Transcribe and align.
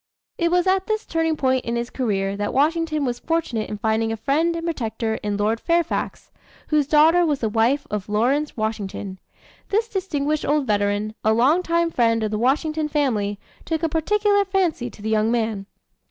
It 0.39 0.49
was 0.49 0.65
at 0.65 0.87
this 0.87 1.05
turning 1.05 1.37
point 1.37 1.63
in 1.63 1.75
his 1.75 1.91
career 1.91 2.35
that 2.35 2.55
Washington 2.55 3.05
was 3.05 3.19
fortunate 3.19 3.69
in 3.69 3.77
finding 3.77 4.11
a 4.11 4.17
friend 4.17 4.55
and 4.55 4.65
protector 4.65 5.19
in 5.21 5.37
Lord 5.37 5.59
Fairfax, 5.59 6.31
whose 6.69 6.87
daughter 6.87 7.23
was 7.23 7.41
the 7.41 7.49
wife 7.49 7.85
of 7.91 8.09
Lawrence 8.09 8.57
Washington. 8.57 9.19
This 9.69 9.87
distinguished 9.87 10.43
old 10.43 10.65
veteran, 10.65 11.13
a 11.23 11.33
long 11.33 11.61
time 11.61 11.91
friend 11.91 12.23
of 12.23 12.31
the 12.31 12.39
Washington 12.39 12.87
family, 12.87 13.37
took 13.63 13.83
a 13.83 13.89
particular 13.89 14.43
fancy 14.43 14.89
to 14.89 15.03
the 15.03 15.09
young 15.11 15.29
man. 15.31 15.67